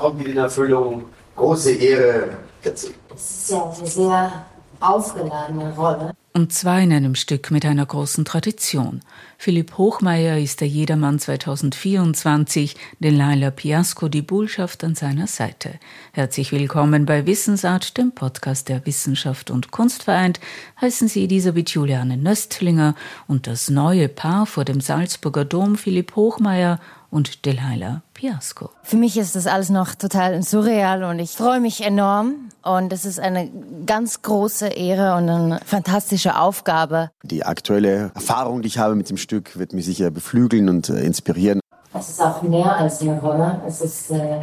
[0.00, 1.04] kommt in Erfüllung.
[1.36, 2.38] Große Ehre.
[2.62, 4.46] Das ist ja eine sehr
[4.80, 6.12] aufgeladene Rolle.
[6.32, 9.00] Und zwar in einem Stück mit einer großen Tradition.
[9.36, 15.80] Philipp Hochmeier ist der Jedermann 2024, Delilah Piasco die Bullschaft an seiner Seite.
[16.12, 20.38] Herzlich willkommen bei Wissensart, dem Podcast der Wissenschaft und Kunst vereint,
[20.80, 22.94] heißen Sie Elisabeth Juliane Nöstlinger
[23.26, 26.78] und das neue Paar vor dem Salzburger Dom Philipp Hochmeier
[27.10, 28.70] und Delilah Piasco.
[28.82, 32.50] Für mich ist das alles noch total surreal und ich freue mich enorm.
[32.62, 33.50] Und es ist eine
[33.86, 37.10] ganz große Ehre und eine fantastische Aufgabe.
[37.22, 41.02] Die aktuelle Erfahrung, die ich habe mit dem Stück, wird mich sicher beflügeln und äh,
[41.02, 41.60] inspirieren.
[41.94, 43.60] Es ist auch mehr als eine Rolle.
[43.66, 44.40] Es ist äh,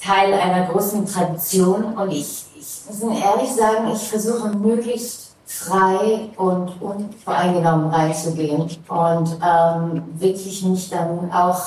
[0.00, 1.84] Teil einer großen Tradition.
[1.96, 10.02] Und ich, ich muss ehrlich sagen, ich versuche möglichst frei und unvoreingenommen reinzugehen und ähm,
[10.18, 11.62] wirklich mich dann auch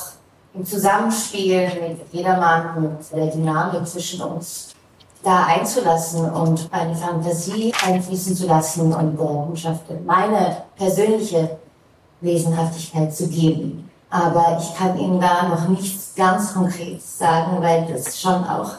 [0.53, 4.73] im Zusammenspiel mit jedermann, mit der Dynamik zwischen uns
[5.23, 11.58] da einzulassen und eine Fantasie einfließen zu lassen und der Botschaft meine persönliche
[12.22, 13.89] Wesenhaftigkeit zu geben.
[14.09, 18.72] Aber ich kann Ihnen da noch nichts ganz Konkretes sagen, weil das schon auch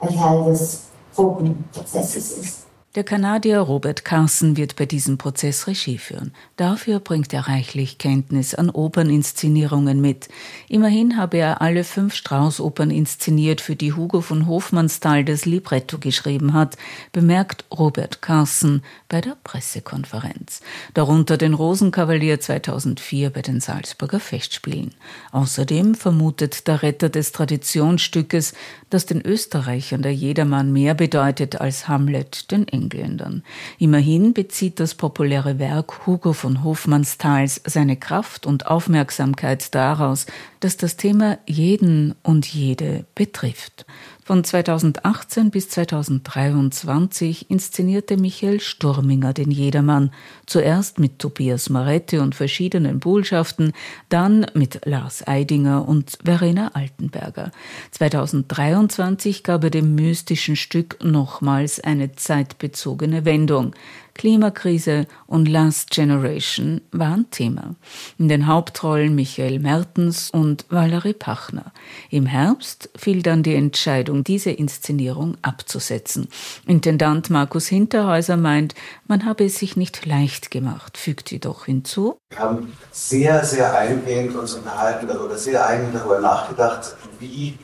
[0.00, 0.82] ein Teil des
[1.14, 2.65] Probenprozesses ist.
[2.96, 6.32] Der Kanadier Robert Carson wird bei diesem Prozess Regie führen.
[6.56, 10.28] Dafür bringt er reichlich Kenntnis an Operninszenierungen mit.
[10.66, 16.54] Immerhin habe er alle fünf Strauß-Opern inszeniert, für die Hugo von Hofmannsthal das Libretto geschrieben
[16.54, 16.78] hat,
[17.12, 18.80] bemerkt Robert Carson
[19.10, 20.62] bei der Pressekonferenz.
[20.94, 24.94] Darunter den Rosenkavalier 2004 bei den Salzburger Festspielen.
[25.32, 28.54] Außerdem vermutet der Retter des Traditionsstückes,
[28.88, 32.85] dass den Österreichern der Jedermann mehr bedeutet als Hamlet den Engländern.
[32.86, 33.42] Engländern.
[33.78, 40.26] Immerhin bezieht das populäre Werk Hugo von Hofmannsthals seine Kraft und Aufmerksamkeit daraus,
[40.60, 43.86] dass das Thema jeden und jede betrifft.
[44.26, 50.10] Von 2018 bis 2023 inszenierte Michael Sturminger den Jedermann,
[50.46, 53.72] zuerst mit Tobias Maretti und verschiedenen Bullschaften,
[54.08, 57.52] dann mit Lars Eidinger und Verena Altenberger.
[57.92, 63.76] 2023 gab er dem mystischen Stück nochmals eine zeitbezogene Wendung.
[64.16, 67.74] Klimakrise und Last Generation waren Thema.
[68.18, 71.72] In den Hauptrollen Michael Mertens und Valerie Pachner.
[72.10, 76.28] Im Herbst fiel dann die Entscheidung, diese Inszenierung abzusetzen.
[76.66, 78.74] Intendant Markus Hinterhäuser meint,
[79.06, 82.16] man habe es sich nicht leicht gemacht, fügt jedoch hinzu.
[82.30, 87.58] Wir haben sehr, sehr eingehend uns unterhalten oder sehr eingehend darüber nachgedacht, wie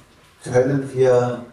[0.44, 1.46] können wir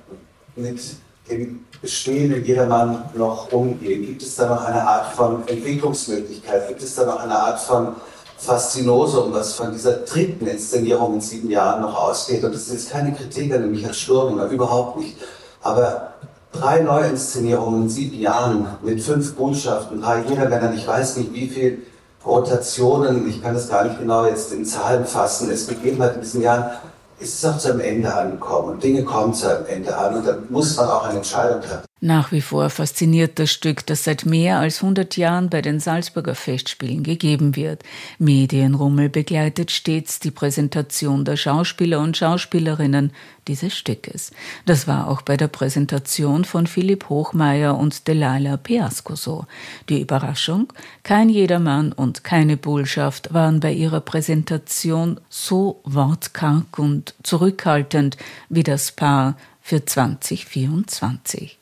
[0.55, 0.81] mit
[1.29, 4.05] dem Bestehen in Jedermann noch umgehen?
[4.05, 6.67] Gibt es da noch eine Art von Entwicklungsmöglichkeit?
[6.67, 7.95] Gibt es da noch eine Art von
[8.37, 12.43] Faszinosum, was von dieser dritten Inszenierung in sieben Jahren noch ausgeht?
[12.43, 15.17] Und das ist jetzt keine Kritik an Michael Sturminger, überhaupt nicht.
[15.61, 16.13] Aber
[16.51, 21.83] drei Neuinszenierungen in sieben Jahren mit fünf Botschaften, drei Jedermännern, ich weiß nicht wie viel
[22.25, 26.21] Rotationen, ich kann das gar nicht genau jetzt in Zahlen fassen, es gegeben hat in
[26.21, 26.71] diesen Jahren,
[27.19, 30.27] ist es auch zu einem Ende angekommen und Dinge kommen zu einem Ende an und
[30.27, 31.88] dann muss man auch eine Entscheidung treffen.
[32.01, 36.33] Nach wie vor fasziniert das Stück, das seit mehr als 100 Jahren bei den Salzburger
[36.33, 37.83] Festspielen gegeben wird.
[38.19, 43.11] Medienrummel begleitet stets die Präsentation der Schauspieler und Schauspielerinnen
[43.49, 44.31] dieses Stückes.
[44.65, 49.45] Das war auch bei der Präsentation von Philipp Hochmeier und Delilah Piasco so.
[49.89, 50.71] Die Überraschung,
[51.03, 58.15] kein Jedermann und keine Bullschaft waren bei ihrer Präsentation so wortkarg und zurückhaltend
[58.47, 61.58] wie das Paar für 2024.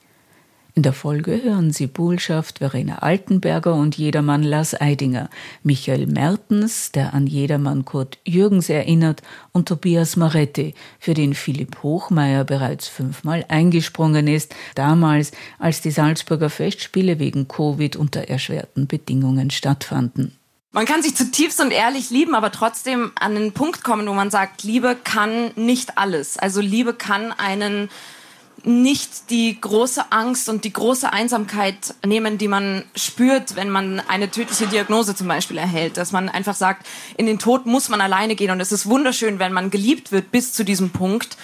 [0.78, 5.28] In der Folge hören Sie Bullschaft Verena Altenberger und Jedermann Lars Eidinger,
[5.64, 9.24] Michael Mertens, der an Jedermann Kurt Jürgens erinnert,
[9.54, 16.52] und Tobias Maretti, für den Philipp Hochmeier bereits fünfmal eingesprungen ist, damals, als die Salzburger
[16.52, 20.38] Festspiele wegen Covid unter erschwerten Bedingungen stattfanden.
[20.74, 24.30] Man kann sich zutiefst und ehrlich lieben, aber trotzdem an den Punkt kommen, wo man
[24.30, 26.38] sagt, Liebe kann nicht alles.
[26.38, 27.90] Also Liebe kann einen
[28.64, 34.30] nicht die große Angst und die große Einsamkeit nehmen, die man spürt, wenn man eine
[34.32, 35.98] tödliche Diagnose zum Beispiel erhält.
[35.98, 36.86] Dass man einfach sagt,
[37.18, 40.32] in den Tod muss man alleine gehen und es ist wunderschön, wenn man geliebt wird
[40.32, 41.38] bis zu diesem Punkt.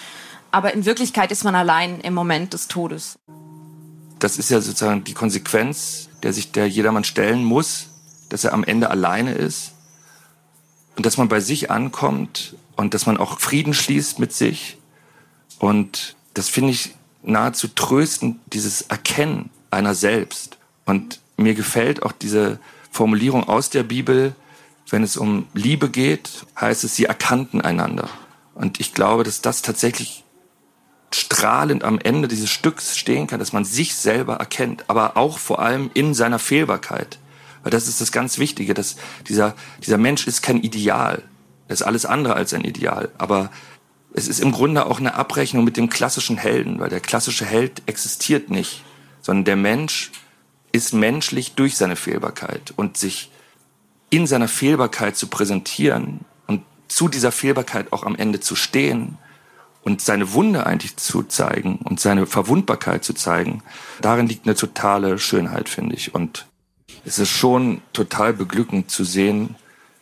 [0.50, 3.16] Aber in Wirklichkeit ist man allein im Moment des Todes.
[4.18, 7.88] Das ist ja sozusagen die Konsequenz, der sich der jedermann stellen muss,
[8.28, 9.72] dass er am Ende alleine ist
[10.96, 14.78] und dass man bei sich ankommt und dass man auch Frieden schließt mit sich.
[15.58, 16.94] Und das finde ich
[17.24, 20.58] nahezu tröstend, dieses Erkennen einer selbst.
[20.84, 22.58] Und mir gefällt auch diese
[22.90, 24.34] Formulierung aus der Bibel,
[24.90, 28.08] wenn es um Liebe geht, heißt es, sie erkannten einander.
[28.54, 30.24] Und ich glaube, dass das tatsächlich
[31.12, 35.60] strahlend am Ende dieses Stücks stehen kann, dass man sich selber erkennt, aber auch vor
[35.60, 37.18] allem in seiner Fehlbarkeit.
[37.62, 38.96] Weil das ist das ganz Wichtige, dass
[39.28, 39.54] dieser,
[39.84, 41.22] dieser Mensch ist kein Ideal.
[41.66, 43.10] Er ist alles andere als ein Ideal.
[43.16, 43.50] Aber
[44.14, 47.82] es ist im Grunde auch eine Abrechnung mit dem klassischen Helden, weil der klassische Held
[47.86, 48.82] existiert nicht,
[49.20, 50.12] sondern der Mensch
[50.70, 53.30] ist menschlich durch seine Fehlbarkeit und sich
[54.10, 59.18] in seiner Fehlbarkeit zu präsentieren und zu dieser Fehlbarkeit auch am Ende zu stehen
[59.82, 63.62] und seine Wunde eigentlich zu zeigen und seine Verwundbarkeit zu zeigen,
[64.00, 66.14] darin liegt eine totale Schönheit, finde ich.
[66.14, 66.46] Und
[67.04, 69.56] es ist schon total beglückend zu sehen,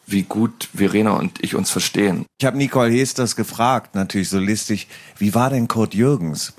[0.06, 2.26] wie gut Verena und ich uns verstehen.
[2.38, 4.88] Ich habe Nicole Hesters gefragt, natürlich so listig,
[5.19, 6.52] wie war denn Kurt Jürgens?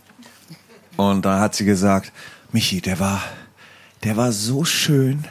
[0.97, 2.11] Und da hat sie gesagt,
[2.51, 3.21] Michi, der war,
[4.03, 5.25] der war so schön.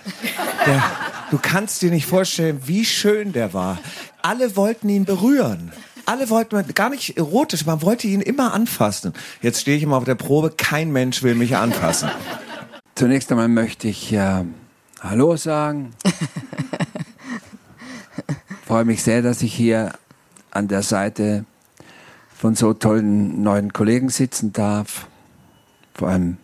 [0.67, 0.82] Der,
[1.31, 3.79] du kannst dir nicht vorstellen, wie schön der war.
[4.23, 5.73] Alle wollten ihn berühren.
[6.05, 9.12] Alle wollten, gar nicht erotisch, man wollte ihn immer anfassen.
[9.41, 12.11] Jetzt stehe ich immer auf der Probe, kein Mensch will mich anfassen.
[12.97, 14.44] Zunächst einmal möchte ich äh,
[15.00, 15.94] Hallo sagen.
[18.72, 19.92] Freue mich sehr, dass ich hier
[20.50, 21.44] an der Seite
[22.34, 25.08] von so tollen neuen Kollegen sitzen darf.
[25.92, 26.38] Vor allem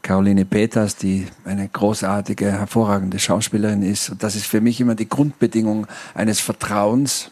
[0.00, 4.08] Caroline Peters, die eine großartige, hervorragende Schauspielerin ist.
[4.08, 7.30] Und das ist für mich immer die Grundbedingung eines Vertrauens.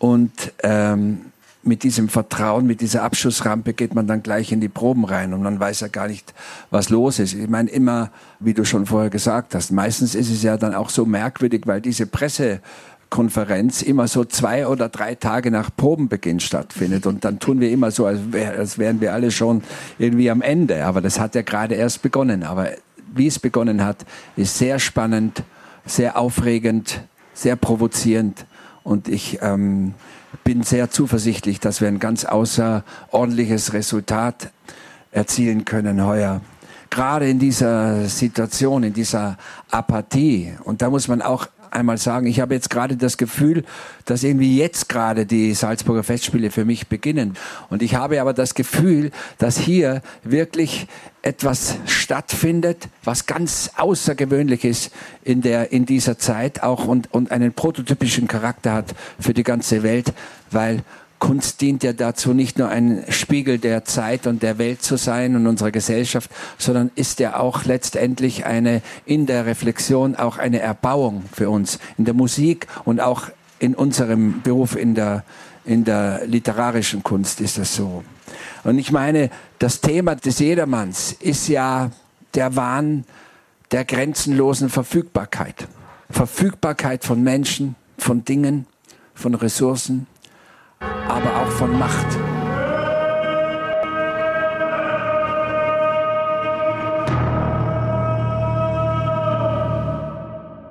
[0.00, 0.32] Und
[0.64, 1.26] ähm,
[1.62, 5.42] mit diesem Vertrauen, mit dieser Abschussrampe geht man dann gleich in die Proben rein und
[5.42, 6.34] man weiß ja gar nicht,
[6.70, 7.34] was los ist.
[7.34, 8.10] Ich meine immer,
[8.40, 11.80] wie du schon vorher gesagt hast, meistens ist es ja dann auch so merkwürdig, weil
[11.80, 12.60] diese Presse
[13.10, 17.06] Konferenz immer so zwei oder drei Tage nach Probenbeginn stattfindet.
[17.06, 19.62] Und dann tun wir immer so, als, wär, als wären wir alle schon
[19.98, 20.84] irgendwie am Ende.
[20.86, 22.44] Aber das hat ja gerade erst begonnen.
[22.44, 22.70] Aber
[23.12, 25.42] wie es begonnen hat, ist sehr spannend,
[25.84, 27.02] sehr aufregend,
[27.34, 28.46] sehr provozierend.
[28.84, 29.94] Und ich ähm,
[30.44, 34.52] bin sehr zuversichtlich, dass wir ein ganz außerordentliches Resultat
[35.10, 36.40] erzielen können heuer
[36.90, 39.38] gerade in dieser Situation, in dieser
[39.70, 40.54] Apathie.
[40.64, 43.64] Und da muss man auch einmal sagen, ich habe jetzt gerade das Gefühl,
[44.04, 47.36] dass irgendwie jetzt gerade die Salzburger Festspiele für mich beginnen.
[47.68, 50.86] Und ich habe aber das Gefühl, dass hier wirklich
[51.22, 57.52] etwas stattfindet, was ganz außergewöhnlich ist in der, in dieser Zeit auch und, und einen
[57.52, 60.12] prototypischen Charakter hat für die ganze Welt,
[60.50, 60.82] weil
[61.20, 65.36] Kunst dient ja dazu, nicht nur ein Spiegel der Zeit und der Welt zu sein
[65.36, 71.24] und unserer Gesellschaft, sondern ist ja auch letztendlich eine, in der Reflexion auch eine Erbauung
[71.32, 71.78] für uns.
[71.98, 73.28] In der Musik und auch
[73.60, 75.22] in unserem Beruf in der,
[75.64, 78.02] in der literarischen Kunst ist das so.
[78.64, 81.90] Und ich meine, das Thema des Jedermanns ist ja
[82.34, 83.04] der Wahn
[83.70, 85.68] der grenzenlosen Verfügbarkeit.
[86.08, 88.66] Verfügbarkeit von Menschen, von Dingen,
[89.14, 90.06] von Ressourcen,
[91.10, 92.06] aber auch von Macht.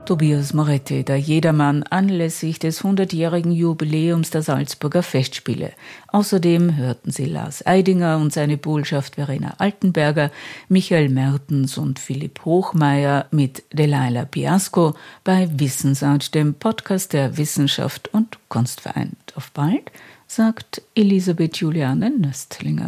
[0.06, 5.71] Tobias Moretti, der Jedermann, anlässlich des 100-jährigen Jubiläums der Salzburger Festspiele.
[6.07, 10.31] Außerdem hörten Sie Lars Eidinger und seine Botschaft Verena Altenberger,
[10.68, 18.40] Michael Mertens und Philipp Hochmeier mit Delilah Piasco bei Wissensart, dem Podcast der Wissenschaft und
[18.49, 19.33] Kunst vereint.
[19.35, 19.92] Auf bald!
[20.31, 22.88] Sagt Elisabeth Juliane Nöstlinger.